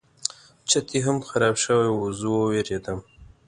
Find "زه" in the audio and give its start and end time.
2.19-2.27